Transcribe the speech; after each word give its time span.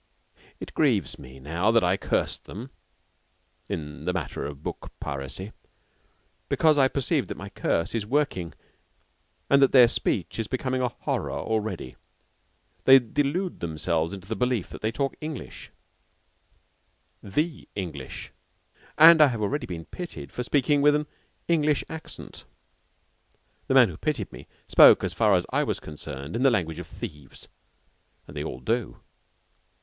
It 0.59 0.73
grieves 0.73 1.19
me 1.19 1.39
now 1.39 1.69
that 1.69 1.83
I 1.83 1.95
cursed 1.95 2.45
them 2.45 2.71
(in 3.69 4.05
the 4.05 4.13
matter 4.13 4.47
of 4.47 4.63
book 4.63 4.91
piracy), 4.99 5.51
because 6.49 6.75
I 6.75 6.87
perceived 6.87 7.27
that 7.27 7.37
my 7.37 7.49
curse 7.49 7.93
is 7.93 8.03
working 8.03 8.53
and 9.47 9.61
that 9.61 9.73
their 9.73 9.87
speech 9.87 10.39
is 10.39 10.47
becoming 10.47 10.81
a 10.81 10.87
horror 10.89 11.29
already. 11.29 11.97
They 12.85 12.97
delude 12.97 13.59
themselves 13.59 14.11
into 14.11 14.27
the 14.27 14.35
belief 14.35 14.69
that 14.71 14.81
they 14.81 14.91
talk 14.91 15.15
English 15.21 15.69
the 17.21 17.67
English 17.75 18.31
and 18.97 19.21
I 19.21 19.27
have 19.27 19.41
already 19.43 19.67
been 19.67 19.85
pitied 19.85 20.31
for 20.31 20.41
speaking 20.41 20.81
with 20.81 20.95
"an 20.95 21.05
English 21.47 21.83
accent." 21.89 22.45
The 23.67 23.75
man 23.75 23.87
who 23.89 23.97
pitied 23.97 24.31
me 24.33 24.47
spoke, 24.67 25.03
so 25.03 25.09
far 25.09 25.35
as 25.35 25.45
I 25.53 25.63
was 25.63 25.79
concerned, 25.79 26.33
the 26.33 26.49
language 26.49 26.79
of 26.79 26.87
thieves. 26.87 27.47
And 28.27 28.35
they 28.35 28.43
all 28.43 28.61
do. 28.61 28.97